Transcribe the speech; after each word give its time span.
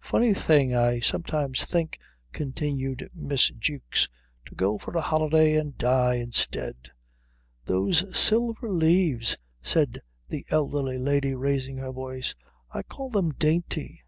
"Funny 0.00 0.34
thing, 0.34 0.74
I 0.74 0.98
sometimes 0.98 1.64
think," 1.64 2.00
continued 2.32 3.08
Miss 3.14 3.50
Jewks, 3.50 4.08
"to 4.46 4.56
go 4.56 4.78
for 4.78 4.90
a 4.98 5.00
holiday 5.00 5.54
and 5.54 5.78
die 5.78 6.14
instead." 6.16 6.74
"Those 7.66 8.04
silver 8.18 8.68
leaves" 8.68 9.36
said 9.62 10.02
the 10.28 10.44
elderly 10.50 10.98
lady, 10.98 11.36
raising 11.36 11.76
her 11.76 11.92
voice, 11.92 12.34
"I 12.74 12.82
call 12.82 13.10
them 13.10 13.30
dainty." 13.34 14.02